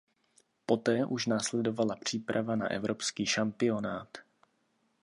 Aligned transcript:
Poté 0.65 1.05
už 1.05 1.25
následovala 1.27 1.95
příprava 1.95 2.55
na 2.55 2.67
evropský 2.71 3.25
šampionát. 3.25 4.17